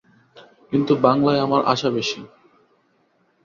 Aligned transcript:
কিন্তু 0.71 0.93
বাঙলায় 0.97 1.39
আমার 1.39 1.61
আশা 1.65 1.89
বেশী। 1.89 2.21